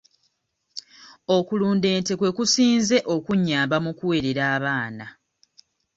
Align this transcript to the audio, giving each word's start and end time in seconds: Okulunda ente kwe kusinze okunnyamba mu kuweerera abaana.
Okulunda 1.35 1.87
ente 1.95 2.13
kwe 2.19 2.29
kusinze 2.37 2.97
okunnyamba 3.15 3.77
mu 3.85 3.91
kuweerera 3.97 4.43
abaana. 4.55 5.05